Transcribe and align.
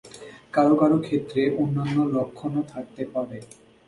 কারও 0.53 0.75
কারও 0.81 0.97
ক্ষেত্রে 1.05 1.41
অন্যান্য 1.61 1.97
লক্ষণও 2.15 2.63
থাকতে 2.73 3.03
পারে। 3.13 3.37